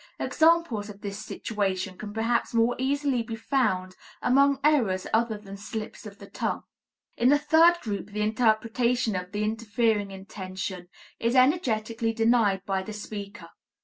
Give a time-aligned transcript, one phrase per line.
[0.17, 6.07] Examples of this situation can perhaps more easily be found among errors other than slips
[6.07, 6.63] of the tongue.
[7.17, 12.93] In a third group the interpretation of the interfering intention is energetically denied by the
[12.93, 13.49] speaker.